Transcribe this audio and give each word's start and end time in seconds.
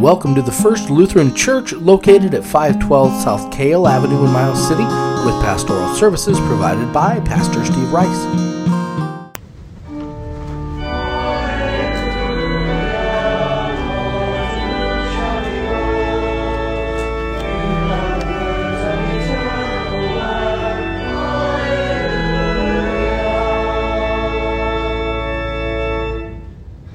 welcome 0.00 0.34
to 0.34 0.40
the 0.40 0.50
First 0.50 0.88
Lutheran 0.88 1.34
Church 1.34 1.74
located 1.74 2.32
at 2.32 2.42
512 2.42 3.22
South 3.22 3.52
Kale 3.52 3.86
Avenue 3.86 4.24
in 4.24 4.32
Miles 4.32 4.66
City 4.66 4.82
with 4.82 5.34
pastoral 5.44 5.94
services 5.94 6.38
provided 6.40 6.90
by 6.90 7.20
Pastor 7.20 7.62
Steve 7.66 7.92
Rice. 7.92 8.24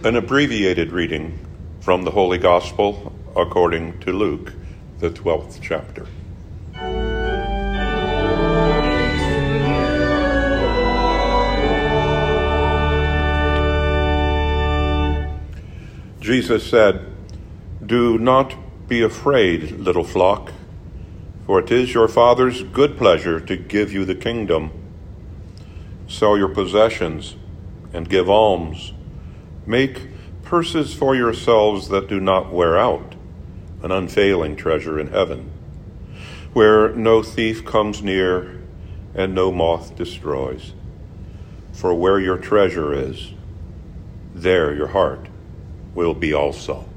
An 0.04 0.16
abbreviated 0.16 0.92
reading 0.92 1.38
from 1.86 2.04
the 2.04 2.10
Holy 2.10 2.40
Gospel 2.40 3.14
according 3.36 4.00
to 4.00 4.12
Luke, 4.12 4.54
the 4.98 5.12
12th 5.12 5.60
chapter. 5.62 6.08
Jesus 16.20 16.68
said, 16.68 17.06
Do 17.86 18.18
not 18.18 18.56
be 18.88 19.04
afraid, 19.04 19.74
little 19.74 20.04
flock, 20.04 20.54
for 21.46 21.60
it 21.60 21.70
is 21.70 21.94
your 21.94 22.08
Father's 22.08 22.64
good 22.64 22.98
pleasure 22.98 23.40
to 23.40 23.56
give 23.56 23.94
you 23.94 24.06
the 24.06 24.16
kingdom. 24.16 24.72
Sell 26.08 26.36
your 26.36 26.50
possessions 26.50 27.36
and 27.94 28.10
give 28.10 28.28
alms. 28.28 28.92
Make 29.68 30.15
purses 30.46 30.94
for 30.94 31.16
yourselves 31.16 31.90
that 31.90 32.08
do 32.08 32.20
not 32.20 32.54
wear 32.54 32.78
out, 32.78 33.16
an 33.82 33.92
unfailing 33.92 34.56
treasure 34.56 35.00
in 35.00 35.08
heaven, 35.08 35.52
where 36.54 36.90
no 36.94 37.22
thief 37.22 37.66
comes 37.66 38.02
near 38.02 38.62
and 39.16 39.34
no 39.34 39.52
moth 39.52 39.96
destroys. 39.96 40.74
For 41.74 41.94
where 41.94 42.20
your 42.20 42.38
treasure 42.38 42.94
is, 42.94 43.32
there 44.34 44.74
your 44.74 44.88
heart 44.88 45.28
will 45.96 46.14
be 46.14 46.34
also. 46.34 46.88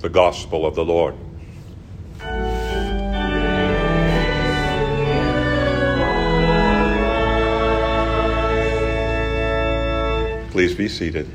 The 0.00 0.08
Gospel 0.08 0.66
of 0.66 0.74
the 0.74 0.84
Lord. 0.84 1.14
Please 10.50 10.74
be 10.74 10.88
seated. 10.88 11.30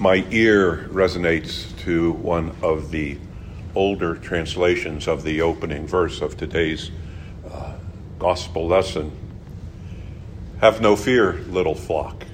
My 0.00 0.24
ear 0.30 0.88
resonates 0.92 1.76
to 1.80 2.12
one 2.12 2.54
of 2.62 2.92
the 2.92 3.18
older 3.74 4.14
translations 4.14 5.08
of 5.08 5.24
the 5.24 5.40
opening 5.40 5.88
verse 5.88 6.20
of 6.20 6.36
today's 6.36 6.92
uh, 7.50 7.72
gospel 8.20 8.68
lesson. 8.68 9.10
Have 10.60 10.80
no 10.80 10.94
fear, 10.94 11.38
little 11.48 11.74
flock, 11.74 12.26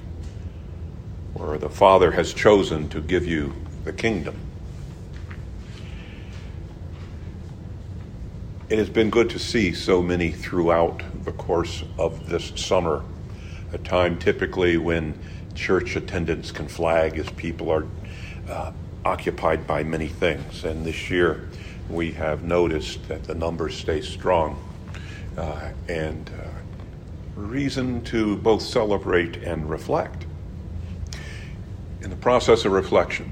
where 1.33 1.57
the 1.57 1.69
Father 1.69 2.11
has 2.11 2.35
chosen 2.35 2.87
to 2.89 3.01
give 3.01 3.25
you 3.25 3.55
the 3.83 3.93
kingdom. 3.93 4.35
It 8.69 8.77
has 8.77 8.91
been 8.91 9.09
good 9.09 9.31
to 9.31 9.39
see 9.39 9.73
so 9.73 10.03
many 10.03 10.31
throughout 10.31 11.01
the 11.23 11.31
course 11.31 11.83
of 11.97 12.29
this 12.29 12.53
summer, 12.55 13.03
a 13.73 13.79
time 13.79 14.19
typically 14.19 14.77
when 14.77 15.17
church 15.55 15.95
attendance 15.95 16.51
can 16.51 16.67
flag 16.67 17.17
as 17.17 17.29
people 17.31 17.71
are 17.71 17.85
uh, 18.49 18.71
occupied 19.03 19.65
by 19.65 19.83
many 19.83 20.07
things. 20.07 20.63
And 20.63 20.85
this 20.85 21.09
year, 21.09 21.49
we 21.89 22.11
have 22.11 22.43
noticed 22.43 23.07
that 23.07 23.23
the 23.23 23.35
numbers 23.35 23.75
stay 23.75 24.01
strong 24.01 24.61
uh, 25.37 25.69
and 25.87 26.29
uh, 26.29 27.39
reason 27.39 28.03
to 28.05 28.37
both 28.37 28.61
celebrate 28.61 29.37
and 29.37 29.69
reflect. 29.69 30.25
In 32.01 32.09
the 32.09 32.15
process 32.15 32.65
of 32.65 32.71
reflection, 32.71 33.31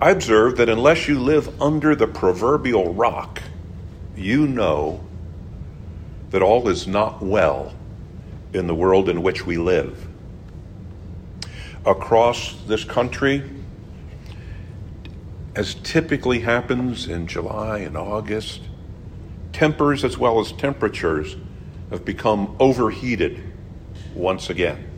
I 0.00 0.10
observe 0.10 0.56
that 0.56 0.68
unless 0.68 1.08
you 1.08 1.18
live 1.18 1.60
under 1.62 1.94
the 1.94 2.06
proverbial 2.06 2.92
rock, 2.92 3.42
you 4.16 4.46
know 4.46 5.04
that 6.30 6.42
all 6.42 6.68
is 6.68 6.86
not 6.86 7.22
well 7.22 7.74
in 8.52 8.66
the 8.66 8.74
world 8.74 9.08
in 9.08 9.22
which 9.22 9.46
we 9.46 9.56
live. 9.56 10.06
Across 11.86 12.62
this 12.66 12.84
country, 12.84 13.42
as 15.54 15.74
typically 15.74 16.40
happens 16.40 17.08
in 17.08 17.26
July 17.26 17.78
and 17.78 17.96
August, 17.96 18.62
tempers 19.52 20.02
as 20.04 20.18
well 20.18 20.40
as 20.40 20.52
temperatures 20.52 21.36
have 21.90 22.04
become 22.04 22.56
overheated 22.58 23.42
once 24.14 24.50
again. 24.50 24.90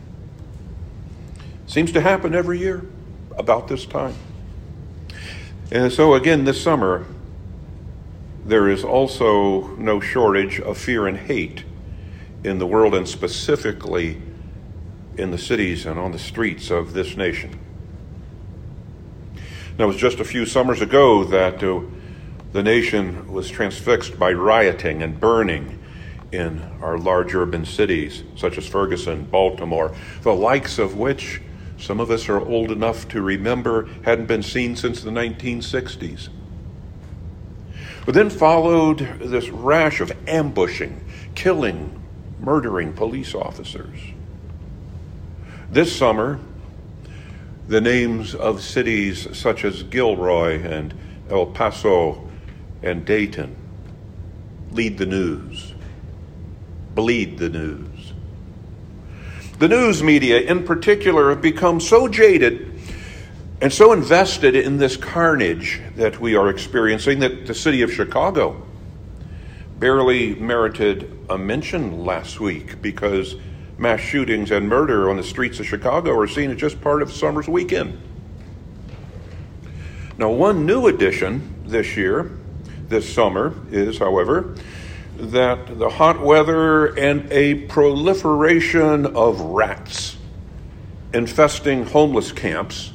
Seems 1.67 1.91
to 1.91 2.01
happen 2.01 2.33
every 2.33 2.59
year 2.59 2.85
about 3.37 3.67
this 3.67 3.85
time. 3.85 4.15
And 5.69 5.91
so, 5.91 6.13
again, 6.13 6.45
this 6.45 6.61
summer, 6.61 7.05
there 8.45 8.69
is 8.69 8.85
also 8.85 9.67
no 9.75 9.99
shortage 9.99 10.61
of 10.61 10.77
fear 10.77 11.07
and 11.07 11.17
hate 11.17 11.65
in 12.43 12.57
the 12.57 12.65
world, 12.65 12.95
and 12.95 13.07
specifically 13.07 14.21
in 15.17 15.31
the 15.31 15.37
cities 15.37 15.85
and 15.85 15.99
on 15.99 16.11
the 16.11 16.19
streets 16.19 16.69
of 16.69 16.93
this 16.93 17.17
nation. 17.17 17.59
Now, 19.77 19.85
it 19.85 19.87
was 19.87 19.97
just 19.97 20.19
a 20.19 20.25
few 20.25 20.45
summers 20.45 20.81
ago 20.81 21.23
that 21.25 21.63
uh, 21.63 21.81
the 22.51 22.63
nation 22.63 23.31
was 23.31 23.49
transfixed 23.49 24.17
by 24.17 24.31
rioting 24.31 25.03
and 25.03 25.19
burning 25.19 25.79
in 26.31 26.61
our 26.81 26.97
large 26.97 27.35
urban 27.35 27.65
cities, 27.65 28.23
such 28.35 28.57
as 28.57 28.67
Ferguson, 28.67 29.25
Baltimore, 29.25 29.95
the 30.23 30.33
likes 30.33 30.79
of 30.79 30.97
which 30.97 31.41
some 31.77 31.99
of 31.99 32.09
us 32.09 32.27
are 32.27 32.39
old 32.39 32.71
enough 32.71 33.07
to 33.09 33.21
remember 33.21 33.87
hadn't 34.03 34.25
been 34.25 34.43
seen 34.43 34.75
since 34.75 35.01
the 35.01 35.11
1960s. 35.11 36.29
But 38.05 38.15
then 38.15 38.29
followed 38.29 38.99
this 39.19 39.49
rash 39.49 40.01
of 40.01 40.11
ambushing, 40.27 41.05
killing, 41.35 42.03
murdering 42.39 42.93
police 42.93 43.35
officers. 43.35 43.99
This 45.69 45.93
summer, 45.93 46.39
the 47.67 47.81
names 47.81 48.33
of 48.33 48.61
cities 48.61 49.27
such 49.37 49.65
as 49.65 49.83
Gilroy 49.83 50.63
and 50.63 50.93
El 51.29 51.47
Paso 51.47 52.29
and 52.81 53.05
Dayton 53.05 53.53
lead 54.71 54.97
the 54.97 55.05
news, 55.05 55.73
bleed 56.95 57.37
the 57.37 57.49
news. 57.49 58.13
The 59.59 59.67
news 59.67 60.01
media, 60.01 60.39
in 60.39 60.63
particular, 60.63 61.29
have 61.29 61.41
become 61.41 61.81
so 61.81 62.07
jaded 62.07 62.79
and 63.59 63.73
so 63.73 63.91
invested 63.91 64.55
in 64.55 64.77
this 64.77 64.95
carnage 64.95 65.81
that 65.97 66.21
we 66.21 66.35
are 66.35 66.49
experiencing 66.49 67.19
that 67.19 67.45
the 67.45 67.53
city 67.53 67.81
of 67.81 67.91
Chicago 67.91 68.65
barely 69.79 70.35
merited 70.35 71.11
a 71.29 71.37
mention 71.37 72.05
last 72.05 72.39
week 72.39 72.81
because 72.81 73.35
mass 73.77 73.99
shootings 73.99 74.51
and 74.51 74.67
murder 74.67 75.09
on 75.09 75.17
the 75.17 75.23
streets 75.23 75.59
of 75.59 75.65
Chicago 75.65 76.17
are 76.17 76.27
seen 76.27 76.51
as 76.51 76.57
just 76.57 76.81
part 76.81 77.01
of 77.01 77.11
summer's 77.11 77.47
weekend. 77.47 77.99
Now, 80.17 80.31
one 80.31 80.65
new 80.65 80.87
addition 80.87 81.63
this 81.65 81.95
year, 81.95 82.31
this 82.87 83.11
summer, 83.13 83.53
is, 83.71 83.99
however, 83.99 84.55
that 85.17 85.77
the 85.77 85.89
hot 85.89 86.19
weather 86.21 86.97
and 86.97 87.31
a 87.31 87.65
proliferation 87.65 89.05
of 89.15 89.39
rats 89.41 90.17
infesting 91.13 91.85
homeless 91.85 92.31
camps 92.31 92.93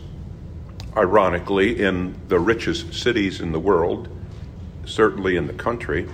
ironically, 0.96 1.80
in 1.80 2.14
the 2.28 2.38
richest 2.38 2.92
cities 2.94 3.40
in 3.40 3.52
the 3.52 3.58
world, 3.58 4.08
certainly 4.84 5.36
in 5.36 5.46
the 5.46 5.52
country, 5.52 6.08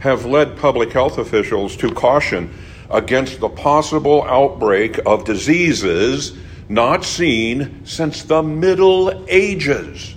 have 0.00 0.24
led 0.24 0.56
public 0.56 0.92
health 0.92 1.18
officials 1.18 1.76
to 1.76 1.92
caution 1.92 2.52
against 2.90 3.40
the 3.40 3.48
possible 3.48 4.22
outbreak 4.24 4.98
of 5.06 5.24
diseases 5.24 6.36
not 6.68 7.04
seen 7.04 7.84
since 7.84 8.22
the 8.22 8.42
Middle 8.42 9.24
Ages. 9.28 10.14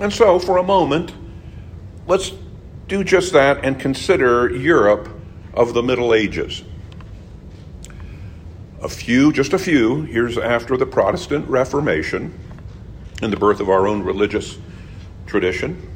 And 0.00 0.12
so, 0.12 0.38
for 0.38 0.58
a 0.58 0.62
moment, 0.62 1.12
let's 2.06 2.32
do 2.88 3.04
just 3.04 3.32
that 3.32 3.64
and 3.64 3.78
consider 3.78 4.50
Europe 4.50 5.08
of 5.54 5.74
the 5.74 5.82
Middle 5.82 6.14
Ages 6.14 6.64
a 8.82 8.88
few, 8.88 9.32
just 9.32 9.52
a 9.52 9.58
few 9.58 10.04
years 10.06 10.38
after 10.38 10.76
the 10.76 10.86
Protestant 10.86 11.46
Reformation 11.48 12.38
and 13.22 13.32
the 13.32 13.36
birth 13.36 13.60
of 13.60 13.68
our 13.68 13.86
own 13.86 14.02
religious 14.02 14.58
tradition. 15.26 15.86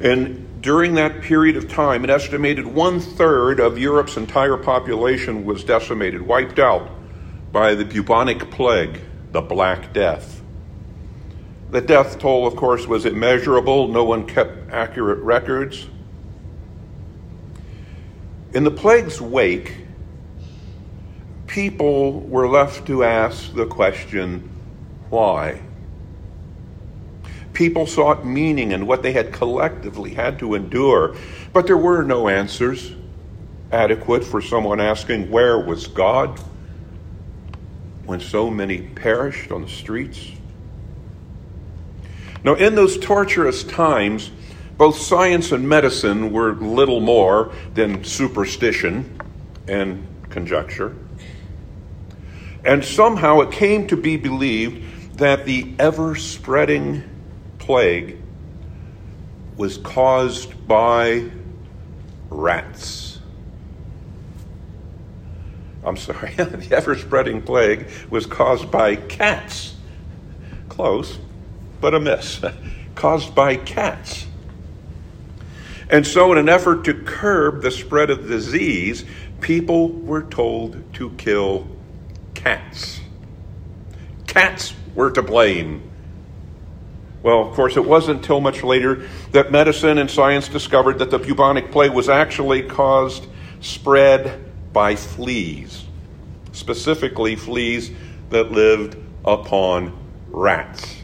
And 0.00 0.47
during 0.60 0.94
that 0.94 1.22
period 1.22 1.56
of 1.56 1.68
time, 1.68 2.04
an 2.04 2.10
estimated 2.10 2.66
one 2.66 3.00
third 3.00 3.60
of 3.60 3.78
Europe's 3.78 4.16
entire 4.16 4.56
population 4.56 5.44
was 5.44 5.62
decimated, 5.64 6.22
wiped 6.22 6.58
out 6.58 6.90
by 7.52 7.74
the 7.74 7.84
bubonic 7.84 8.50
plague, 8.50 9.00
the 9.32 9.40
Black 9.40 9.92
Death. 9.92 10.42
The 11.70 11.80
death 11.80 12.18
toll, 12.18 12.46
of 12.46 12.56
course, 12.56 12.86
was 12.86 13.04
immeasurable. 13.04 13.88
No 13.88 14.04
one 14.04 14.26
kept 14.26 14.70
accurate 14.70 15.18
records. 15.18 15.86
In 18.54 18.64
the 18.64 18.70
plague's 18.70 19.20
wake, 19.20 19.74
people 21.46 22.20
were 22.20 22.48
left 22.48 22.86
to 22.86 23.04
ask 23.04 23.52
the 23.54 23.66
question, 23.66 24.48
why? 25.10 25.60
People 27.58 27.88
sought 27.88 28.24
meaning 28.24 28.70
in 28.70 28.86
what 28.86 29.02
they 29.02 29.10
had 29.10 29.32
collectively 29.32 30.14
had 30.14 30.38
to 30.38 30.54
endure, 30.54 31.16
but 31.52 31.66
there 31.66 31.76
were 31.76 32.04
no 32.04 32.28
answers 32.28 32.92
adequate 33.72 34.22
for 34.22 34.40
someone 34.40 34.78
asking, 34.78 35.28
Where 35.28 35.58
was 35.58 35.88
God 35.88 36.38
when 38.04 38.20
so 38.20 38.48
many 38.48 38.82
perished 38.82 39.50
on 39.50 39.62
the 39.62 39.68
streets? 39.68 40.30
Now, 42.44 42.54
in 42.54 42.76
those 42.76 42.96
torturous 42.96 43.64
times, 43.64 44.30
both 44.76 44.96
science 44.96 45.50
and 45.50 45.68
medicine 45.68 46.32
were 46.32 46.52
little 46.52 47.00
more 47.00 47.50
than 47.74 48.04
superstition 48.04 49.20
and 49.66 50.06
conjecture. 50.30 50.94
And 52.64 52.84
somehow 52.84 53.40
it 53.40 53.50
came 53.50 53.88
to 53.88 53.96
be 53.96 54.16
believed 54.16 55.18
that 55.18 55.44
the 55.44 55.74
ever 55.80 56.14
spreading 56.14 57.02
plague 57.68 58.16
was 59.58 59.76
caused 59.76 60.66
by 60.66 61.28
rats. 62.30 63.18
I'm 65.84 65.98
sorry, 65.98 66.32
the 66.36 66.66
ever 66.74 66.96
spreading 66.96 67.42
plague 67.42 67.88
was 68.08 68.24
caused 68.24 68.70
by 68.70 68.96
cats. 68.96 69.74
Close, 70.70 71.18
but 71.82 71.92
a 71.92 72.00
miss. 72.00 72.40
caused 72.94 73.34
by 73.34 73.56
cats. 73.56 74.26
And 75.90 76.06
so, 76.06 76.32
in 76.32 76.38
an 76.38 76.48
effort 76.48 76.86
to 76.86 76.94
curb 76.94 77.60
the 77.60 77.70
spread 77.70 78.08
of 78.08 78.26
disease, 78.26 79.04
people 79.42 79.90
were 79.90 80.22
told 80.22 80.94
to 80.94 81.10
kill 81.18 81.68
cats. 82.32 83.00
Cats 84.26 84.72
were 84.94 85.10
to 85.10 85.20
blame. 85.20 85.82
Well, 87.28 87.46
of 87.46 87.52
course, 87.52 87.76
it 87.76 87.84
wasn't 87.84 88.20
until 88.20 88.40
much 88.40 88.62
later 88.62 89.06
that 89.32 89.52
medicine 89.52 89.98
and 89.98 90.10
science 90.10 90.48
discovered 90.48 91.00
that 91.00 91.10
the 91.10 91.18
bubonic 91.18 91.70
plague 91.70 91.92
was 91.92 92.08
actually 92.08 92.62
caused, 92.62 93.26
spread 93.60 94.50
by 94.72 94.96
fleas, 94.96 95.84
specifically 96.52 97.36
fleas 97.36 97.90
that 98.30 98.50
lived 98.50 98.96
upon 99.26 99.94
rats. 100.28 101.02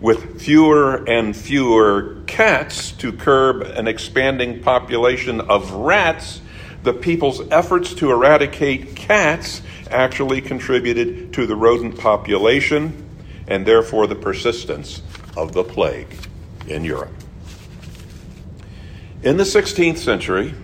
With 0.00 0.40
fewer 0.40 1.04
and 1.06 1.36
fewer 1.36 2.22
cats 2.26 2.92
to 2.92 3.12
curb 3.12 3.64
an 3.64 3.86
expanding 3.86 4.62
population 4.62 5.42
of 5.42 5.72
rats, 5.72 6.40
the 6.84 6.94
people's 6.94 7.42
efforts 7.50 7.92
to 7.96 8.10
eradicate 8.10 8.96
cats 8.96 9.60
actually 9.90 10.40
contributed 10.40 11.34
to 11.34 11.46
the 11.46 11.54
rodent 11.54 11.98
population 11.98 13.05
and 13.46 13.66
therefore 13.66 14.06
the 14.06 14.14
persistence 14.14 15.02
of 15.36 15.52
the 15.52 15.64
plague 15.64 16.16
in 16.68 16.84
Europe. 16.84 17.12
In 19.22 19.36
the 19.36 19.44
16th 19.44 19.98
century, 19.98 20.54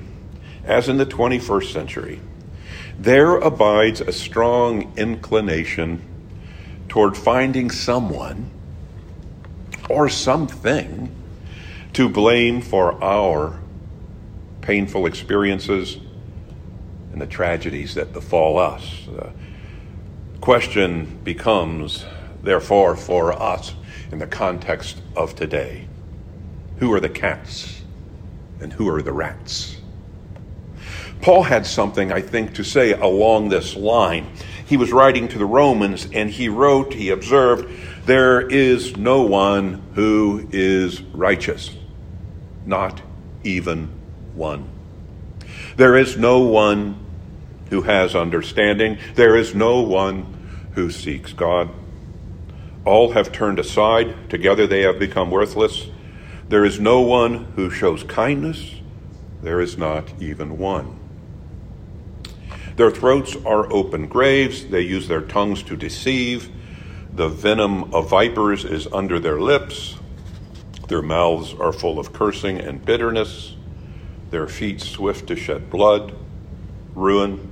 as 0.64 0.88
in 0.88 0.96
the 0.96 1.06
21st 1.06 1.72
century, 1.72 2.20
there 2.98 3.36
abides 3.36 4.00
a 4.00 4.12
strong 4.12 4.92
inclination 4.96 6.02
toward 6.88 7.16
finding 7.16 7.70
someone 7.70 8.50
or 9.88 10.08
something 10.08 11.14
to 11.92 12.08
blame 12.08 12.60
for 12.60 13.02
our 13.02 13.58
painful 14.60 15.06
experiences 15.06 15.98
and 17.12 17.20
the 17.20 17.26
tragedies 17.26 17.94
that 17.94 18.12
befall 18.12 18.58
us. 18.58 19.06
The 19.14 19.32
question 20.40 21.18
becomes, 21.24 22.04
therefore, 22.42 22.96
for 22.96 23.32
us 23.32 23.74
in 24.10 24.18
the 24.18 24.26
context 24.26 25.00
of 25.16 25.34
today 25.34 25.86
who 26.78 26.92
are 26.92 27.00
the 27.00 27.08
cats 27.08 27.82
and 28.60 28.72
who 28.72 28.88
are 28.88 29.02
the 29.02 29.12
rats? 29.12 29.76
Paul 31.20 31.44
had 31.44 31.66
something, 31.66 32.10
I 32.12 32.20
think, 32.20 32.54
to 32.54 32.64
say 32.64 32.92
along 32.92 33.48
this 33.48 33.76
line. 33.76 34.26
He 34.66 34.76
was 34.76 34.92
writing 34.92 35.28
to 35.28 35.38
the 35.38 35.46
Romans 35.46 36.08
and 36.12 36.28
he 36.28 36.48
wrote, 36.48 36.94
he 36.94 37.10
observed, 37.10 37.68
there 38.06 38.40
is 38.40 38.96
no 38.96 39.22
one 39.22 39.82
who 39.94 40.48
is 40.50 41.00
righteous, 41.00 41.70
not 42.66 43.00
even 43.44 43.88
one. 44.34 44.68
There 45.76 45.96
is 45.96 46.16
no 46.16 46.40
one 46.40 46.98
who 47.70 47.82
has 47.82 48.16
understanding. 48.16 48.98
There 49.14 49.36
is 49.36 49.54
no 49.54 49.80
one 49.80 50.70
who 50.74 50.90
seeks 50.90 51.32
God. 51.32 51.70
All 52.84 53.12
have 53.12 53.30
turned 53.30 53.58
aside. 53.58 54.28
Together 54.28 54.66
they 54.66 54.82
have 54.82 54.98
become 54.98 55.30
worthless. 55.30 55.86
There 56.48 56.64
is 56.64 56.80
no 56.80 57.00
one 57.00 57.44
who 57.56 57.70
shows 57.70 58.02
kindness. 58.02 58.74
There 59.42 59.60
is 59.60 59.78
not 59.78 60.12
even 60.20 60.58
one. 60.58 60.98
Their 62.76 62.90
throats 62.90 63.36
are 63.44 63.72
open 63.72 64.08
graves. 64.08 64.66
They 64.66 64.80
use 64.80 65.06
their 65.06 65.20
tongues 65.20 65.62
to 65.64 65.76
deceive. 65.76 66.50
The 67.12 67.28
venom 67.28 67.94
of 67.94 68.10
vipers 68.10 68.64
is 68.64 68.88
under 68.92 69.20
their 69.20 69.40
lips. 69.40 69.96
Their 70.88 71.02
mouths 71.02 71.54
are 71.54 71.72
full 71.72 71.98
of 71.98 72.12
cursing 72.12 72.58
and 72.58 72.84
bitterness. 72.84 73.54
Their 74.30 74.48
feet 74.48 74.80
swift 74.80 75.28
to 75.28 75.36
shed 75.36 75.70
blood. 75.70 76.14
Ruin 76.94 77.50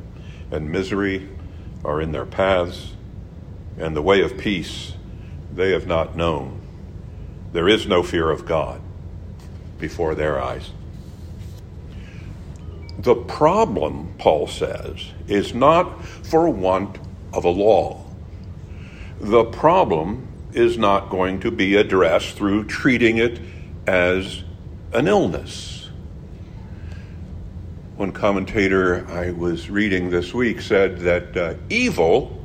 and 0.50 0.71
misery 0.71 1.29
are 1.85 2.00
in 2.00 2.12
their 2.12 2.27
paths. 2.27 2.94
And 3.79 3.94
the 3.94 4.03
way 4.03 4.23
of 4.23 4.37
peace 4.37 4.94
they 5.55 5.70
have 5.70 5.87
not 5.87 6.17
known. 6.17 6.61
There 7.52 7.69
is 7.69 7.87
no 7.87 8.02
fear 8.02 8.31
of 8.31 8.47
God 8.47 8.81
before 9.79 10.14
their 10.14 10.41
eyes. 10.41 10.70
The 12.99 13.14
problem, 13.14 14.14
Paul 14.19 14.47
says, 14.47 15.06
is 15.26 15.55
not 15.55 16.05
for 16.05 16.49
want 16.49 16.98
of 17.32 17.44
a 17.44 17.48
law 17.48 18.05
the 19.20 19.44
problem 19.44 20.27
is 20.53 20.79
not 20.79 21.10
going 21.10 21.41
to 21.41 21.51
be 21.51 21.77
addressed 21.77 22.36
through 22.36 22.65
treating 22.65 23.19
it 23.19 23.39
as 23.86 24.43
an 24.94 25.06
illness. 25.06 25.91
One 27.96 28.13
commentator 28.13 29.06
I 29.08 29.31
was 29.32 29.69
reading 29.69 30.08
this 30.08 30.32
week 30.32 30.63
said 30.63 31.01
that 31.01 31.36
uh, 31.36 31.55
evil 31.69 32.40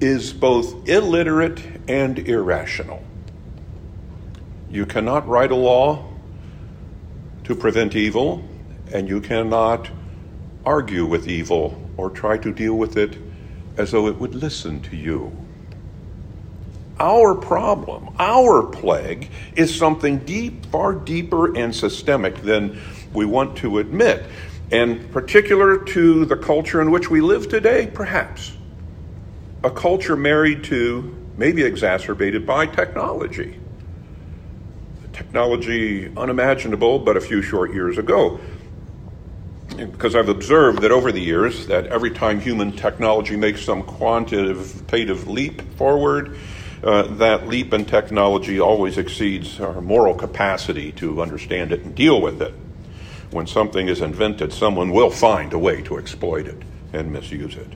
is 0.00 0.32
both 0.32 0.88
illiterate 0.88 1.60
and 1.88 2.18
irrational. 2.18 3.02
You 4.70 4.86
cannot 4.86 5.28
write 5.28 5.50
a 5.50 5.56
law 5.56 6.08
to 7.44 7.54
prevent 7.54 7.94
evil, 7.94 8.44
and 8.92 9.08
you 9.08 9.20
cannot 9.20 9.90
argue 10.64 11.04
with 11.04 11.28
evil 11.28 11.90
or 11.96 12.10
try 12.10 12.38
to 12.38 12.52
deal 12.52 12.74
with 12.74 12.96
it 12.96 13.18
as 13.76 13.90
though 13.90 14.06
it 14.06 14.16
would 14.16 14.34
listen 14.34 14.80
to 14.82 14.96
you. 14.96 15.36
Our 16.98 17.34
problem, 17.34 18.14
our 18.18 18.62
plague, 18.62 19.30
is 19.56 19.74
something 19.74 20.18
deep, 20.18 20.66
far 20.66 20.94
deeper 20.94 21.56
and 21.56 21.74
systemic 21.74 22.42
than 22.42 22.78
we 23.12 23.24
want 23.24 23.56
to 23.58 23.78
admit, 23.78 24.24
and 24.70 25.10
particular 25.10 25.78
to 25.78 26.24
the 26.26 26.36
culture 26.36 26.80
in 26.80 26.90
which 26.90 27.10
we 27.10 27.20
live 27.20 27.48
today, 27.48 27.90
perhaps. 27.92 28.52
A 29.62 29.70
culture 29.70 30.16
married 30.16 30.64
to, 30.64 31.16
maybe 31.36 31.62
exacerbated 31.62 32.46
by 32.46 32.66
technology. 32.66 33.58
Technology 35.12 36.10
unimaginable 36.16 36.98
but 36.98 37.16
a 37.16 37.20
few 37.20 37.42
short 37.42 37.74
years 37.74 37.98
ago 37.98 38.40
because 39.76 40.14
I've 40.14 40.28
observed 40.28 40.82
that 40.82 40.90
over 40.90 41.12
the 41.12 41.20
years 41.20 41.66
that 41.66 41.86
every 41.86 42.10
time 42.10 42.40
human 42.40 42.72
technology 42.72 43.36
makes 43.36 43.62
some 43.62 43.82
quantitative 43.82 45.28
leap 45.28 45.62
forward, 45.76 46.36
uh, 46.82 47.02
that 47.16 47.46
leap 47.46 47.72
in 47.72 47.84
technology 47.84 48.60
always 48.60 48.98
exceeds 48.98 49.60
our 49.60 49.80
moral 49.80 50.14
capacity 50.14 50.92
to 50.92 51.22
understand 51.22 51.72
it 51.72 51.80
and 51.80 51.94
deal 51.94 52.20
with 52.20 52.40
it. 52.42 52.54
When 53.30 53.46
something 53.46 53.88
is 53.88 54.00
invented, 54.00 54.52
someone 54.52 54.90
will 54.90 55.10
find 55.10 55.52
a 55.52 55.58
way 55.58 55.82
to 55.82 55.98
exploit 55.98 56.46
it 56.46 56.62
and 56.92 57.12
misuse 57.12 57.56
it. 57.56 57.68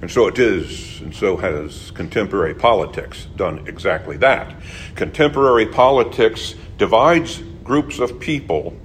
And 0.00 0.10
so 0.10 0.28
it 0.28 0.38
is, 0.38 1.00
and 1.00 1.14
so 1.14 1.36
has 1.36 1.90
contemporary 1.90 2.54
politics 2.54 3.26
done 3.36 3.66
exactly 3.66 4.16
that. 4.18 4.54
Contemporary 4.94 5.66
politics 5.66 6.54
divides 6.76 7.42
groups 7.64 7.98
of 7.98 8.20
people 8.20 8.76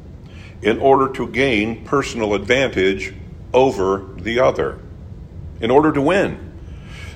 in 0.63 0.79
order 0.79 1.11
to 1.13 1.27
gain 1.27 1.85
personal 1.85 2.33
advantage 2.33 3.13
over 3.53 4.09
the 4.17 4.39
other, 4.39 4.79
in 5.61 5.69
order 5.69 5.91
to 5.91 6.01
win. 6.01 6.51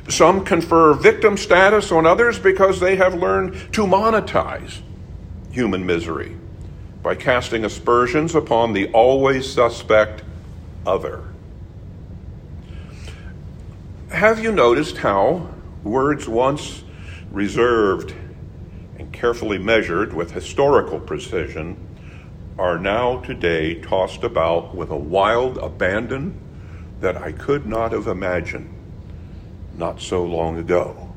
Some 0.09 0.45
confer 0.45 0.93
victim 0.93 1.35
status 1.35 1.91
on 1.91 2.05
others 2.05 2.39
because 2.39 2.79
they 2.79 2.95
have 2.97 3.15
learned 3.15 3.73
to 3.73 3.85
monetize 3.85 4.81
human 5.51 5.85
misery 5.85 6.37
by 7.01 7.15
casting 7.15 7.65
aspersions 7.65 8.35
upon 8.35 8.73
the 8.73 8.91
always 8.91 9.51
suspect 9.51 10.23
other. 10.85 11.23
Have 14.11 14.41
you 14.41 14.53
noticed 14.53 14.97
how 14.97 15.49
words 15.83 16.29
once 16.29 16.81
reserved 17.29 18.15
and 18.97 19.11
carefully 19.11 19.57
measured 19.57 20.13
with 20.13 20.31
historical 20.31 20.97
precision 20.97 21.75
are 22.57 22.79
now 22.79 23.19
today 23.19 23.75
tossed 23.81 24.23
about 24.23 24.73
with 24.73 24.91
a 24.91 24.95
wild 24.95 25.57
abandon 25.57 26.39
that 27.01 27.17
I 27.17 27.33
could 27.33 27.65
not 27.65 27.91
have 27.91 28.07
imagined 28.07 28.73
not 29.77 29.99
so 29.99 30.23
long 30.23 30.57
ago? 30.57 31.13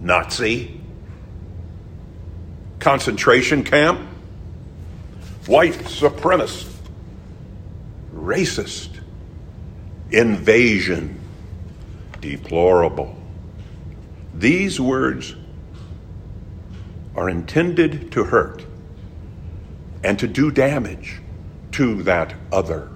Nazi, 0.00 0.78
concentration 2.78 3.64
camp, 3.64 4.00
white 5.46 5.72
supremacist, 5.72 6.76
racist, 8.14 9.00
invasion, 10.10 11.20
deplorable. 12.22 13.14
These 14.34 14.80
words 14.80 15.36
are 17.14 17.28
intended 17.28 18.10
to 18.12 18.24
hurt 18.24 18.64
and 20.02 20.18
to 20.18 20.26
do 20.26 20.50
damage 20.50 21.20
to 21.72 22.02
that 22.04 22.34
other. 22.50 22.88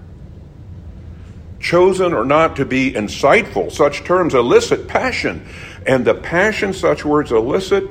Chosen 1.61 2.14
or 2.14 2.25
not 2.25 2.56
to 2.56 2.64
be 2.64 2.92
insightful, 2.92 3.71
such 3.71 4.04
terms 4.04 4.33
elicit 4.33 4.88
passion, 4.88 5.47
and 5.87 6.04
the 6.04 6.14
passion 6.14 6.73
such 6.73 7.04
words 7.04 7.33
elicit 7.33 7.85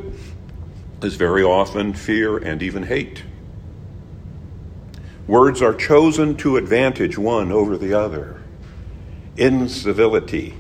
is 1.04 1.15
very 1.15 1.44
often 1.44 1.94
fear 1.94 2.38
and 2.38 2.63
even 2.63 2.84
hate. 2.84 3.24
Words 5.27 5.62
are 5.62 5.74
chosen 5.74 6.38
to 6.38 6.58
advantage 6.58 7.18
one 7.18 7.51
over 7.51 7.77
the 7.77 7.94
other. 7.94 8.42
Incivility 9.38 10.56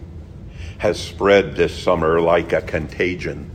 has 0.77 0.99
spread 0.99 1.55
this 1.55 1.77
summer 1.81 2.19
like 2.19 2.53
a 2.53 2.61
contagion. 2.61 3.49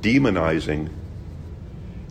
Demonizing 0.00 0.90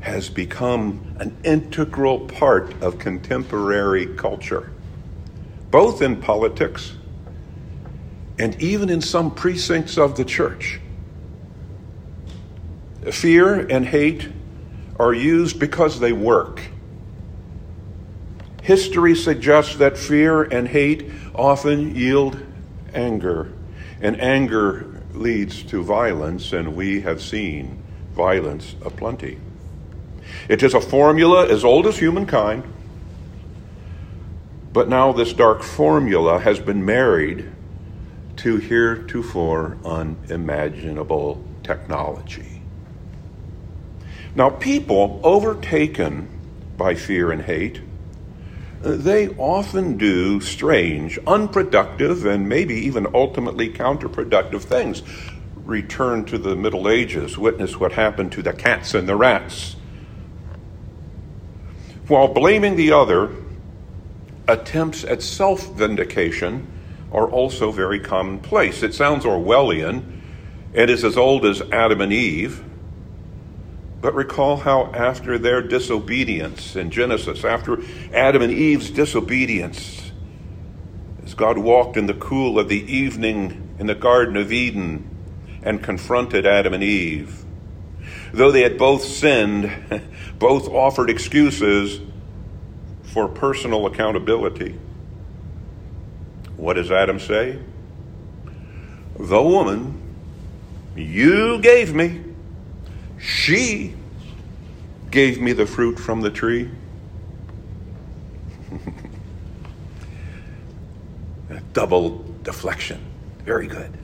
has 0.01 0.29
become 0.29 1.15
an 1.19 1.35
integral 1.43 2.19
part 2.19 2.73
of 2.81 2.97
contemporary 2.97 4.07
culture, 4.15 4.71
both 5.69 6.01
in 6.01 6.15
politics 6.15 6.93
and 8.39 8.59
even 8.59 8.89
in 8.89 9.01
some 9.01 9.29
precincts 9.29 9.97
of 9.99 10.17
the 10.17 10.25
church. 10.25 10.79
Fear 13.11 13.67
and 13.67 13.85
hate 13.85 14.29
are 14.99 15.13
used 15.13 15.59
because 15.59 15.99
they 15.99 16.11
work. 16.11 16.61
History 18.63 19.15
suggests 19.15 19.75
that 19.75 19.97
fear 19.97 20.43
and 20.43 20.67
hate 20.67 21.11
often 21.35 21.95
yield 21.95 22.41
anger, 22.93 23.53
and 24.01 24.19
anger 24.19 25.01
leads 25.13 25.63
to 25.63 25.83
violence, 25.83 26.53
and 26.53 26.75
we 26.75 27.01
have 27.01 27.21
seen 27.21 27.81
violence 28.13 28.75
aplenty. 28.83 29.39
It 30.47 30.63
is 30.63 30.73
a 30.73 30.81
formula 30.81 31.47
as 31.47 31.63
old 31.63 31.87
as 31.87 31.97
humankind, 31.97 32.63
but 34.73 34.87
now 34.87 35.11
this 35.11 35.33
dark 35.33 35.63
formula 35.63 36.39
has 36.39 36.59
been 36.59 36.85
married 36.85 37.51
to 38.37 38.57
heretofore 38.57 39.77
unimaginable 39.85 41.43
technology. 41.63 42.61
Now, 44.33 44.49
people 44.49 45.19
overtaken 45.23 46.27
by 46.77 46.95
fear 46.95 47.31
and 47.31 47.41
hate, 47.41 47.81
they 48.81 49.29
often 49.35 49.97
do 49.97 50.41
strange, 50.41 51.19
unproductive, 51.27 52.25
and 52.25 52.49
maybe 52.49 52.73
even 52.73 53.07
ultimately 53.13 53.71
counterproductive 53.71 54.61
things. 54.61 55.03
Return 55.55 56.25
to 56.25 56.37
the 56.37 56.55
Middle 56.55 56.89
Ages, 56.89 57.37
witness 57.37 57.79
what 57.79 57.91
happened 57.91 58.31
to 58.33 58.41
the 58.41 58.53
cats 58.53 58.93
and 58.93 59.07
the 59.07 59.15
rats. 59.15 59.75
While 62.07 62.27
blaming 62.29 62.75
the 62.75 62.91
other, 62.91 63.29
attempts 64.47 65.03
at 65.03 65.21
self 65.21 65.73
vindication 65.75 66.67
are 67.11 67.29
also 67.29 67.71
very 67.71 67.99
commonplace. 67.99 68.83
It 68.83 68.93
sounds 68.93 69.25
Orwellian 69.25 70.21
and 70.73 70.89
is 70.89 71.03
as 71.03 71.17
old 71.17 71.45
as 71.45 71.61
Adam 71.71 72.01
and 72.01 72.13
Eve. 72.13 72.63
But 74.01 74.15
recall 74.15 74.57
how, 74.57 74.91
after 74.93 75.37
their 75.37 75.61
disobedience 75.61 76.75
in 76.75 76.89
Genesis, 76.89 77.45
after 77.45 77.77
Adam 78.11 78.41
and 78.41 78.51
Eve's 78.51 78.89
disobedience, 78.89 80.11
as 81.23 81.35
God 81.35 81.59
walked 81.59 81.97
in 81.97 82.07
the 82.07 82.15
cool 82.15 82.57
of 82.57 82.67
the 82.67 82.81
evening 82.91 83.75
in 83.77 83.85
the 83.85 83.95
Garden 83.95 84.37
of 84.37 84.51
Eden 84.51 85.07
and 85.61 85.83
confronted 85.83 86.47
Adam 86.47 86.73
and 86.73 86.83
Eve, 86.83 87.45
though 88.33 88.51
they 88.51 88.63
had 88.63 88.79
both 88.79 89.03
sinned, 89.03 89.71
both 90.39 90.67
offered 90.67 91.11
excuses 91.11 91.99
for 93.03 93.27
personal 93.27 93.85
accountability. 93.85 94.79
What 96.57 96.73
does 96.73 96.89
Adam 96.89 97.19
say? 97.19 97.59
The 99.19 99.41
woman 99.41 100.01
you 100.95 101.59
gave 101.59 101.93
me, 101.93 102.21
she 103.21 103.95
gave 105.11 105.39
me 105.39 105.53
the 105.53 105.65
fruit 105.65 105.99
from 105.99 106.21
the 106.21 106.31
tree. 106.31 106.69
Double 111.73 112.25
deflection. 112.43 113.05
Very 113.45 113.67
good. 113.67 113.97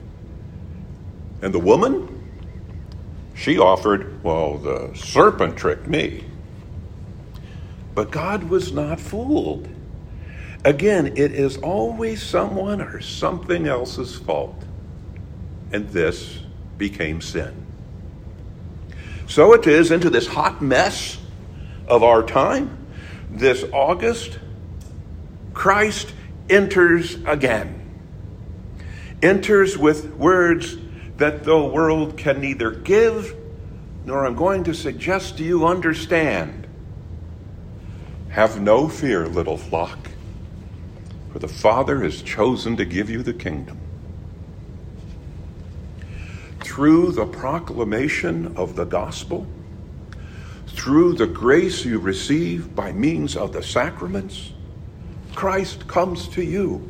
And 1.42 1.52
the 1.52 1.58
woman? 1.58 2.14
She 3.34 3.58
offered, 3.58 4.22
well, 4.22 4.58
the 4.58 4.92
serpent 4.94 5.56
tricked 5.56 5.86
me. 5.86 6.24
But 7.94 8.10
God 8.10 8.44
was 8.44 8.72
not 8.72 9.00
fooled. 9.00 9.68
Again, 10.64 11.06
it 11.16 11.32
is 11.32 11.56
always 11.58 12.22
someone 12.22 12.80
or 12.80 13.00
something 13.00 13.66
else's 13.66 14.16
fault. 14.16 14.62
And 15.72 15.88
this 15.90 16.40
became 16.76 17.20
sin. 17.20 17.67
So 19.28 19.52
it 19.52 19.66
is 19.66 19.90
into 19.90 20.08
this 20.08 20.26
hot 20.26 20.62
mess 20.62 21.18
of 21.86 22.02
our 22.02 22.22
time, 22.22 22.86
this 23.30 23.62
August, 23.74 24.38
Christ 25.52 26.14
enters 26.48 27.16
again. 27.26 27.74
Enters 29.22 29.76
with 29.76 30.14
words 30.14 30.76
that 31.18 31.44
the 31.44 31.58
world 31.58 32.16
can 32.16 32.40
neither 32.40 32.70
give 32.70 33.36
nor 34.06 34.24
I'm 34.24 34.34
going 34.34 34.64
to 34.64 34.72
suggest 34.72 35.36
to 35.36 35.44
you 35.44 35.66
understand. 35.66 36.66
Have 38.30 38.58
no 38.58 38.88
fear, 38.88 39.28
little 39.28 39.58
flock, 39.58 40.08
for 41.30 41.38
the 41.38 41.48
Father 41.48 42.02
has 42.02 42.22
chosen 42.22 42.78
to 42.78 42.86
give 42.86 43.10
you 43.10 43.22
the 43.22 43.34
kingdom 43.34 43.77
through 46.78 47.10
the 47.10 47.26
proclamation 47.26 48.56
of 48.56 48.76
the 48.76 48.84
gospel, 48.84 49.44
through 50.68 51.12
the 51.12 51.26
grace 51.26 51.84
you 51.84 51.98
receive 51.98 52.72
by 52.76 52.92
means 52.92 53.36
of 53.36 53.52
the 53.52 53.60
sacraments, 53.60 54.52
Christ 55.34 55.88
comes 55.88 56.28
to 56.28 56.44
you. 56.44 56.88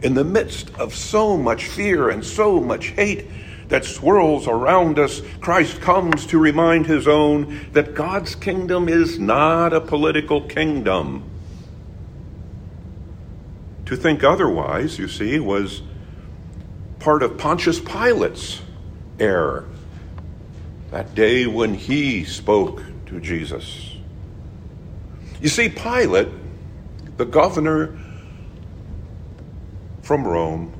In 0.00 0.14
the 0.14 0.24
midst 0.24 0.74
of 0.76 0.94
so 0.94 1.36
much 1.36 1.66
fear 1.66 2.08
and 2.08 2.24
so 2.24 2.60
much 2.60 2.86
hate 2.86 3.26
that 3.68 3.84
swirls 3.84 4.48
around 4.48 4.98
us, 4.98 5.20
Christ 5.42 5.82
comes 5.82 6.24
to 6.28 6.38
remind 6.38 6.86
his 6.86 7.06
own 7.06 7.66
that 7.72 7.94
God's 7.94 8.34
kingdom 8.34 8.88
is 8.88 9.18
not 9.18 9.74
a 9.74 9.82
political 9.82 10.40
kingdom. 10.40 11.28
To 13.84 13.96
think 13.96 14.24
otherwise, 14.24 14.98
you 14.98 15.08
see, 15.08 15.38
was 15.38 15.82
part 17.00 17.22
of 17.22 17.36
Pontius 17.36 17.80
Pilate's 17.80 18.62
error. 19.18 19.68
That 20.90 21.14
day 21.14 21.46
when 21.46 21.74
he 21.74 22.24
spoke 22.24 22.82
to 23.06 23.20
Jesus. 23.20 23.96
You 25.40 25.48
see, 25.48 25.68
Pilate, 25.68 26.28
the 27.16 27.24
governor 27.24 27.98
from 30.02 30.26
Rome, 30.26 30.72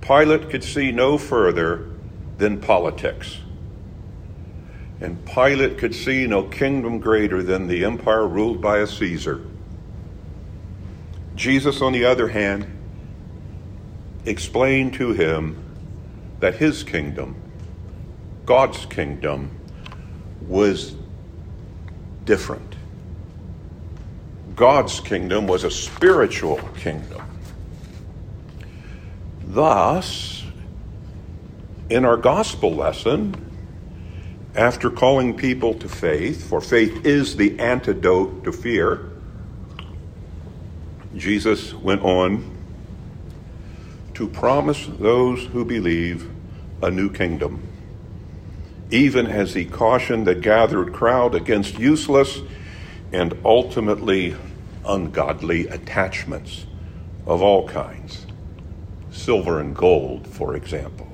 Pilate 0.00 0.50
could 0.50 0.64
see 0.64 0.92
no 0.92 1.18
further 1.18 1.90
than 2.38 2.60
politics. 2.60 3.38
And 5.00 5.24
Pilate 5.26 5.78
could 5.78 5.94
see 5.94 6.26
no 6.26 6.44
kingdom 6.44 7.00
greater 7.00 7.42
than 7.42 7.66
the 7.66 7.84
empire 7.84 8.26
ruled 8.26 8.60
by 8.60 8.78
a 8.78 8.86
Caesar. 8.86 9.44
Jesus, 11.34 11.80
on 11.80 11.92
the 11.92 12.04
other 12.04 12.28
hand, 12.28 12.66
explained 14.24 14.94
to 14.94 15.12
him 15.12 15.61
that 16.42 16.56
his 16.56 16.82
kingdom, 16.82 17.36
God's 18.46 18.84
kingdom, 18.86 19.52
was 20.40 20.96
different. 22.24 22.74
God's 24.56 24.98
kingdom 24.98 25.46
was 25.46 25.62
a 25.62 25.70
spiritual 25.70 26.56
kingdom. 26.76 27.22
Thus, 29.44 30.42
in 31.88 32.04
our 32.04 32.16
gospel 32.16 32.74
lesson, 32.74 33.36
after 34.56 34.90
calling 34.90 35.36
people 35.36 35.74
to 35.74 35.88
faith, 35.88 36.48
for 36.48 36.60
faith 36.60 37.06
is 37.06 37.36
the 37.36 37.56
antidote 37.60 38.42
to 38.42 38.50
fear, 38.50 39.12
Jesus 41.14 41.72
went 41.72 42.02
on 42.02 42.50
to 44.14 44.26
promise 44.26 44.88
those 44.98 45.44
who 45.44 45.64
believe 45.64 46.31
a 46.82 46.90
new 46.90 47.10
kingdom, 47.10 47.62
even 48.90 49.26
as 49.26 49.54
he 49.54 49.64
cautioned 49.64 50.26
the 50.26 50.34
gathered 50.34 50.92
crowd 50.92 51.34
against 51.34 51.78
useless 51.78 52.40
and 53.12 53.34
ultimately 53.44 54.34
ungodly 54.86 55.68
attachments 55.68 56.66
of 57.26 57.40
all 57.40 57.68
kinds, 57.68 58.26
silver 59.10 59.60
and 59.60 59.76
gold, 59.76 60.26
for 60.26 60.56
example. 60.56 61.08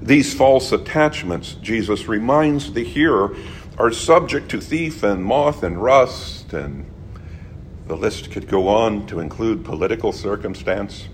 These 0.00 0.34
false 0.34 0.72
attachments, 0.72 1.54
Jesus 1.54 2.08
reminds 2.08 2.72
the 2.72 2.84
hearer, 2.84 3.36
are 3.78 3.92
subject 3.92 4.50
to 4.50 4.60
thief 4.60 5.02
and 5.02 5.24
moth 5.24 5.62
and 5.62 5.82
rust, 5.82 6.52
and 6.52 6.86
the 7.86 7.96
list 7.96 8.30
could 8.30 8.48
go 8.48 8.68
on 8.68 9.06
to 9.06 9.20
include 9.20 9.64
political 9.64 10.12
circumstance. 10.12 11.08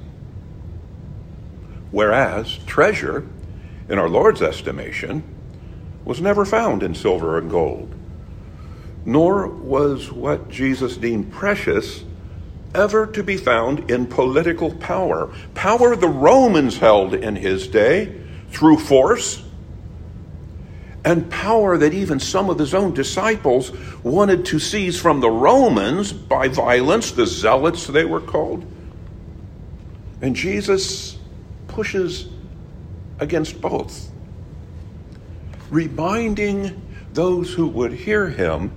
Whereas 1.90 2.58
treasure, 2.66 3.26
in 3.88 3.98
our 3.98 4.08
Lord's 4.08 4.42
estimation, 4.42 5.22
was 6.04 6.20
never 6.20 6.44
found 6.44 6.82
in 6.82 6.94
silver 6.94 7.38
and 7.38 7.50
gold 7.50 7.94
nor 9.08 9.46
was 9.48 10.12
what 10.12 10.50
Jesus 10.50 10.98
deemed 10.98 11.32
precious 11.32 12.04
ever 12.74 13.06
to 13.06 13.22
be 13.22 13.38
found 13.38 13.90
in 13.90 14.06
political 14.06 14.74
power. 14.74 15.32
Power 15.54 15.96
the 15.96 16.08
Romans 16.08 16.76
held 16.76 17.14
in 17.14 17.36
his 17.36 17.68
day 17.68 18.20
through 18.50 18.78
force, 18.78 19.42
and 21.04 21.30
power 21.30 21.78
that 21.78 21.94
even 21.94 22.20
some 22.20 22.50
of 22.50 22.58
his 22.58 22.74
own 22.74 22.92
disciples 22.92 23.72
wanted 24.02 24.44
to 24.44 24.58
seize 24.58 25.00
from 25.00 25.20
the 25.20 25.30
Romans 25.30 26.12
by 26.12 26.48
violence, 26.48 27.12
the 27.12 27.26
zealots 27.26 27.86
they 27.86 28.04
were 28.04 28.20
called. 28.20 28.64
And 30.20 30.36
Jesus 30.36 31.17
pushes 31.78 32.26
against 33.20 33.60
both, 33.60 34.10
reminding 35.70 36.82
those 37.12 37.54
who 37.54 37.68
would 37.68 37.92
hear 37.92 38.28
him 38.28 38.72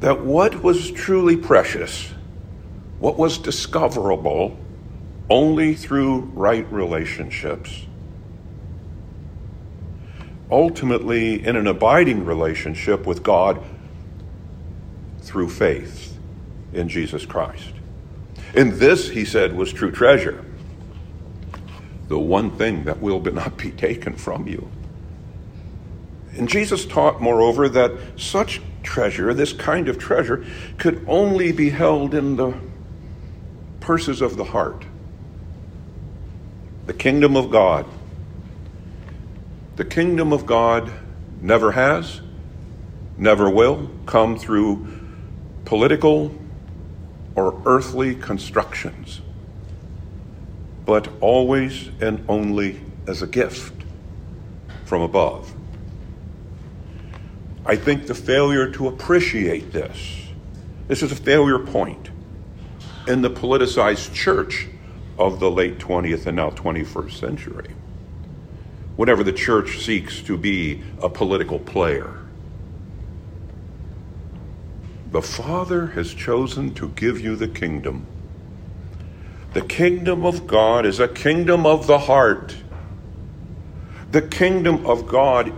that 0.00 0.24
what 0.24 0.60
was 0.60 0.90
truly 0.90 1.36
precious, 1.36 2.12
what 2.98 3.16
was 3.16 3.38
discoverable 3.38 4.58
only 5.30 5.76
through 5.76 6.22
right 6.34 6.66
relationships, 6.72 7.86
ultimately 10.50 11.40
in 11.46 11.54
an 11.54 11.68
abiding 11.68 12.24
relationship 12.24 13.06
with 13.06 13.22
God 13.22 13.62
through 15.20 15.50
faith 15.50 16.18
in 16.72 16.88
Jesus 16.88 17.24
Christ. 17.24 17.74
And 18.56 18.72
this, 18.72 19.08
he 19.08 19.24
said, 19.24 19.56
was 19.56 19.72
true 19.72 19.92
treasure. 19.92 20.44
The 22.08 22.18
one 22.18 22.50
thing 22.52 22.84
that 22.84 23.00
will 23.00 23.20
not 23.20 23.56
be 23.56 23.70
taken 23.70 24.14
from 24.14 24.46
you. 24.46 24.68
And 26.36 26.48
Jesus 26.48 26.84
taught, 26.84 27.22
moreover, 27.22 27.68
that 27.68 27.92
such 28.16 28.60
treasure, 28.82 29.32
this 29.32 29.52
kind 29.52 29.88
of 29.88 29.98
treasure, 29.98 30.44
could 30.78 31.04
only 31.08 31.52
be 31.52 31.70
held 31.70 32.14
in 32.14 32.36
the 32.36 32.54
purses 33.80 34.20
of 34.20 34.36
the 34.36 34.44
heart. 34.44 34.84
The 36.86 36.92
kingdom 36.92 37.36
of 37.36 37.50
God. 37.50 37.86
The 39.76 39.84
kingdom 39.84 40.32
of 40.32 40.44
God 40.44 40.92
never 41.40 41.72
has, 41.72 42.20
never 43.16 43.48
will 43.48 43.90
come 44.06 44.38
through 44.38 44.86
political 45.64 46.34
or 47.34 47.60
earthly 47.66 48.14
constructions, 48.14 49.20
but 50.84 51.08
always 51.20 51.88
and 52.00 52.24
only 52.28 52.80
as 53.06 53.22
a 53.22 53.26
gift 53.26 53.72
from 54.84 55.02
above. 55.02 55.52
I 57.66 57.76
think 57.76 58.06
the 58.06 58.14
failure 58.14 58.70
to 58.72 58.88
appreciate 58.88 59.72
this, 59.72 60.26
this 60.88 61.02
is 61.02 61.10
a 61.10 61.16
failure 61.16 61.58
point 61.58 62.10
in 63.08 63.22
the 63.22 63.30
politicized 63.30 64.12
church 64.12 64.68
of 65.18 65.40
the 65.40 65.50
late 65.50 65.78
20th 65.78 66.26
and 66.26 66.36
now 66.36 66.50
21st 66.50 67.12
century. 67.12 67.74
Whenever 68.96 69.24
the 69.24 69.32
church 69.32 69.78
seeks 69.84 70.20
to 70.22 70.36
be 70.36 70.82
a 71.02 71.08
political 71.08 71.58
player, 71.58 72.20
the 75.10 75.22
Father 75.22 75.86
has 75.88 76.12
chosen 76.12 76.74
to 76.74 76.88
give 76.90 77.20
you 77.20 77.36
the 77.36 77.48
kingdom. 77.48 78.06
The 79.54 79.62
kingdom 79.62 80.26
of 80.26 80.46
God 80.46 80.84
is 80.84 81.00
a 81.00 81.08
kingdom 81.08 81.64
of 81.64 81.86
the 81.86 81.98
heart. 81.98 82.56
The 84.10 84.22
kingdom 84.22 84.84
of 84.86 85.06
God 85.06 85.52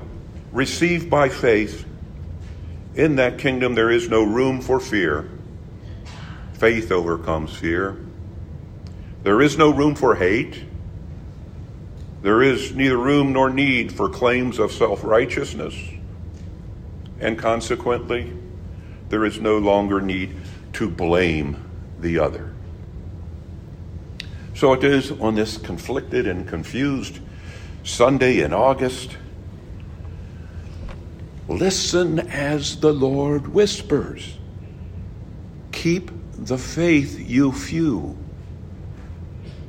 received 0.53 1.11
by 1.11 1.29
faith 1.29 1.87
in 2.97 3.17
that 3.17 3.39
kingdom, 3.39 3.75
there 3.75 3.91
is 3.91 4.09
no 4.09 4.23
room 4.23 4.63
for 4.63 4.81
fear. 4.81 5.29
Faith 6.55 6.91
overcomes 6.91 7.55
fear. 7.55 7.99
There 9.23 9.43
is 9.43 9.59
no 9.59 9.71
room 9.71 9.95
for 9.95 10.15
hate. 10.15 10.65
There 12.23 12.43
is 12.43 12.75
neither 12.75 12.97
room 12.97 13.35
nor 13.35 13.51
need 13.51 13.93
for 13.93 14.09
claims 14.09 14.59
of 14.59 14.73
self 14.73 15.05
righteousness. 15.05 15.75
And 17.21 17.39
consequently, 17.39 18.33
there 19.11 19.27
is 19.27 19.41
no 19.41 19.59
longer 19.59 20.01
need 20.01 20.35
to 20.75 20.89
blame 20.89 21.63
the 22.01 22.19
other. 22.19 22.56
So 24.57 24.73
it 24.73 24.85
is 24.85 25.13
on 25.13 25.37
this 25.37 25.59
conflicted 25.59 26.27
and 26.27 26.49
confused 26.49 27.21
Sunday 27.85 28.41
in 28.41 28.55
August 28.55 29.19
Listen 31.49 32.19
as 32.19 32.81
the 32.81 32.93
Lord 32.93 33.49
whispers. 33.49 34.37
Keep 35.73 36.11
the 36.39 36.59
faith, 36.59 37.21
you 37.21 37.53
few 37.53 38.19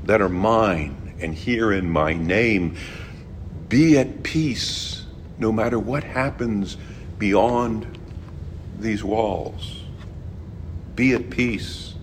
that 0.05 0.21
are 0.21 0.29
mine 0.29 1.15
and 1.21 1.35
here 1.35 1.71
in 1.71 1.89
my 1.89 2.13
name. 2.13 2.75
Be 3.69 3.97
at 3.99 4.23
peace 4.23 5.05
no 5.37 5.51
matter 5.51 5.77
what 5.77 6.03
happens 6.03 6.77
beyond 7.19 7.99
these 8.79 9.03
walls. 9.03 9.83
Be 10.95 11.13
at 11.13 11.29
peace. 11.29 11.93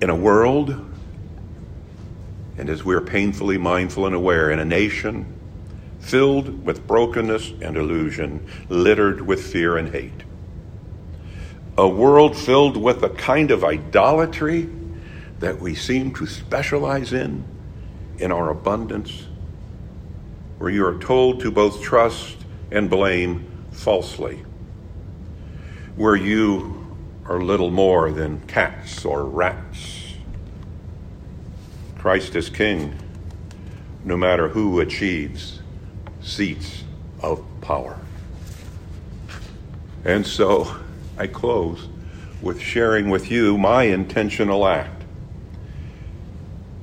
In 0.00 0.08
a 0.08 0.16
world, 0.16 0.84
and 2.58 2.70
as 2.70 2.84
we're 2.84 3.00
painfully 3.00 3.58
mindful 3.58 4.06
and 4.06 4.14
aware, 4.14 4.50
in 4.50 4.58
a 4.58 4.64
nation 4.64 5.26
filled 5.98 6.64
with 6.64 6.86
brokenness 6.86 7.52
and 7.60 7.76
illusion, 7.76 8.46
littered 8.68 9.20
with 9.20 9.44
fear 9.44 9.76
and 9.76 9.90
hate. 9.90 10.22
A 11.76 11.88
world 11.88 12.36
filled 12.36 12.76
with 12.76 13.02
a 13.02 13.10
kind 13.10 13.50
of 13.50 13.64
idolatry 13.64 14.68
that 15.40 15.60
we 15.60 15.74
seem 15.74 16.14
to 16.14 16.26
specialize 16.26 17.12
in, 17.12 17.44
in 18.18 18.32
our 18.32 18.50
abundance, 18.50 19.26
where 20.58 20.70
you 20.70 20.86
are 20.86 20.98
told 20.98 21.40
to 21.40 21.50
both 21.50 21.82
trust 21.82 22.36
and 22.70 22.88
blame 22.88 23.46
falsely, 23.72 24.42
where 25.96 26.16
you 26.16 26.86
are 27.26 27.40
little 27.40 27.70
more 27.70 28.12
than 28.12 28.40
cats 28.46 29.04
or 29.04 29.24
rats. 29.24 29.95
Christ 32.06 32.36
is 32.36 32.48
King, 32.48 32.96
no 34.04 34.16
matter 34.16 34.46
who 34.46 34.78
achieves 34.78 35.60
seats 36.22 36.84
of 37.20 37.44
power. 37.60 37.98
And 40.04 40.24
so 40.24 40.76
I 41.18 41.26
close 41.26 41.88
with 42.40 42.60
sharing 42.60 43.10
with 43.10 43.28
you 43.28 43.58
my 43.58 43.82
intentional 43.82 44.68
act. 44.68 45.02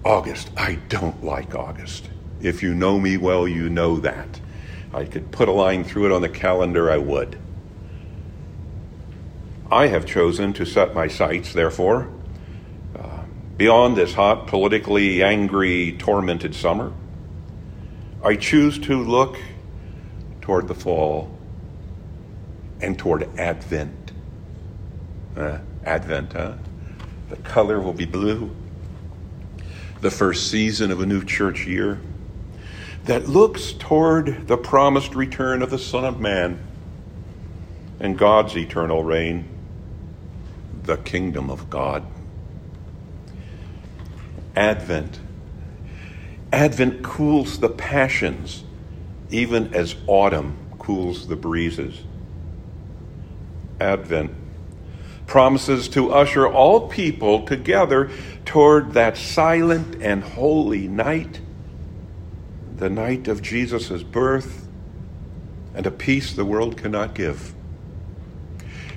August. 0.03 0.49
I 0.57 0.73
don't 0.89 1.23
like 1.23 1.55
August. 1.55 2.09
If 2.41 2.61
you 2.61 2.73
know 2.73 2.99
me 2.99 3.15
well, 3.15 3.47
you 3.47 3.69
know 3.69 4.01
that. 4.01 4.41
I 4.93 5.05
could 5.05 5.31
put 5.31 5.47
a 5.47 5.53
line 5.53 5.85
through 5.85 6.07
it 6.07 6.11
on 6.11 6.21
the 6.21 6.27
calendar, 6.27 6.91
I 6.91 6.97
would. 6.97 7.37
I 9.71 9.87
have 9.87 10.05
chosen 10.05 10.51
to 10.51 10.65
set 10.65 10.93
my 10.93 11.07
sights, 11.07 11.53
therefore, 11.53 12.09
beyond 13.63 13.95
this 13.95 14.13
hot, 14.13 14.45
politically 14.45 15.23
angry, 15.23 15.95
tormented 15.97 16.53
summer. 16.53 16.91
I 18.21 18.35
choose 18.35 18.77
to 18.79 19.01
look 19.01 19.37
toward 20.41 20.67
the 20.67 20.75
fall 20.75 21.33
and 22.81 22.99
toward 22.99 23.23
Advent. 23.39 24.11
Uh, 25.37 25.59
Advent, 25.85 26.33
huh? 26.33 26.55
The 27.29 27.37
color 27.37 27.79
will 27.79 27.93
be 27.93 28.03
blue. 28.03 28.53
The 30.01 30.11
first 30.11 30.51
season 30.51 30.91
of 30.91 30.99
a 30.99 31.05
new 31.05 31.23
church 31.23 31.65
year 31.65 32.01
that 33.05 33.29
looks 33.29 33.71
toward 33.71 34.45
the 34.49 34.57
promised 34.57 35.15
return 35.15 35.61
of 35.61 35.69
the 35.69 35.79
Son 35.79 36.03
of 36.03 36.19
Man 36.19 36.59
and 38.01 38.17
God's 38.17 38.57
eternal 38.57 39.05
reign, 39.05 39.47
the 40.83 40.97
kingdom 40.97 41.49
of 41.49 41.69
God. 41.69 42.05
Advent. 44.55 45.19
Advent 46.51 47.03
cools 47.03 47.59
the 47.59 47.69
passions, 47.69 48.63
even 49.29 49.73
as 49.73 49.95
autumn 50.07 50.57
cools 50.77 51.27
the 51.27 51.35
breezes. 51.35 52.01
Advent 53.79 54.31
promises 55.25 55.87
to 55.87 56.11
usher 56.11 56.47
all 56.47 56.87
people 56.87 57.45
together 57.45 58.11
toward 58.45 58.93
that 58.93 59.17
silent 59.17 60.01
and 60.01 60.23
holy 60.23 60.87
night 60.87 61.39
the 62.77 62.89
night 62.89 63.27
of 63.27 63.41
Jesus' 63.41 64.03
birth 64.03 64.67
and 65.73 65.87
a 65.87 65.91
peace 65.91 66.33
the 66.33 66.45
world 66.45 66.77
cannot 66.77 67.15
give. 67.15 67.53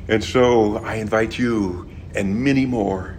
And 0.09 0.23
so 0.23 0.79
I 0.79 0.97
invite 0.97 1.39
you 1.39 1.89
and 2.15 2.43
many 2.43 2.67
more 2.67 3.16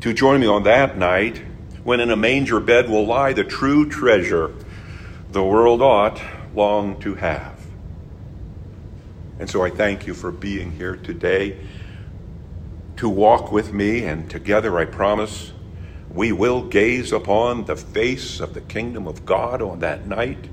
to 0.00 0.14
join 0.14 0.40
me 0.40 0.46
on 0.46 0.62
that 0.62 0.96
night 0.96 1.42
when 1.84 2.00
in 2.00 2.10
a 2.10 2.16
manger 2.16 2.60
bed 2.60 2.88
will 2.88 3.06
lie 3.06 3.32
the 3.32 3.44
true 3.44 3.88
treasure 3.88 4.54
the 5.32 5.42
world 5.42 5.82
ought 5.82 6.20
long 6.54 6.98
to 7.00 7.14
have. 7.14 7.58
And 9.38 9.48
so 9.48 9.62
I 9.62 9.70
thank 9.70 10.06
you 10.06 10.14
for 10.14 10.30
being 10.30 10.72
here 10.72 10.96
today 10.96 11.58
to 12.96 13.08
walk 13.08 13.50
with 13.50 13.72
me, 13.72 14.04
and 14.04 14.28
together 14.28 14.78
I 14.78 14.84
promise 14.84 15.52
we 16.10 16.32
will 16.32 16.62
gaze 16.62 17.12
upon 17.12 17.64
the 17.64 17.76
face 17.76 18.40
of 18.40 18.52
the 18.52 18.60
kingdom 18.60 19.06
of 19.06 19.24
God 19.24 19.62
on 19.62 19.78
that 19.78 20.06
night, 20.06 20.48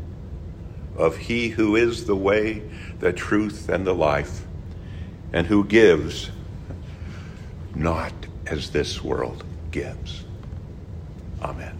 of 0.95 1.17
He 1.17 1.49
who 1.49 1.75
is 1.75 2.05
the 2.05 2.15
way, 2.15 2.63
the 2.99 3.12
truth, 3.12 3.67
and 3.67 3.86
the 3.86 3.93
life, 3.93 4.45
and 5.33 5.47
who 5.47 5.65
gives 5.65 6.31
not 7.75 8.26
as 8.49 8.69
this 8.69 9.03
world 9.03 9.43
gives. 9.71 10.23
Amen. 11.41 11.77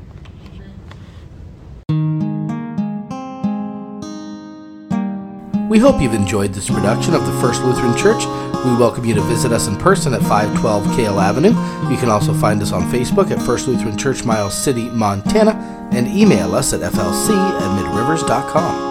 We 5.70 5.80
hope 5.80 6.02
you've 6.02 6.14
enjoyed 6.14 6.54
this 6.54 6.70
production 6.70 7.14
of 7.14 7.26
the 7.26 7.42
First 7.42 7.62
Lutheran 7.62 7.96
Church. 7.98 8.26
We 8.66 8.76
welcome 8.78 9.04
you 9.04 9.14
to 9.16 9.22
visit 9.22 9.52
us 9.52 9.68
in 9.68 9.76
person 9.76 10.14
at 10.14 10.22
512 10.22 10.96
Kale 10.96 11.20
Avenue. 11.20 11.50
You 11.92 11.98
can 11.98 12.10
also 12.10 12.34
find 12.34 12.62
us 12.62 12.72
on 12.72 12.84
Facebook 12.84 13.32
at 13.32 13.42
First 13.42 13.68
Lutheran 13.68 13.98
Church, 13.98 14.24
Miles 14.24 14.54
City, 14.54 14.90
Montana, 14.90 15.52
and 15.92 16.08
email 16.08 16.56
us 16.56 16.72
at 16.74 16.80
flc 16.80 17.30
at 17.30 17.84
midrivers.com. 17.84 18.87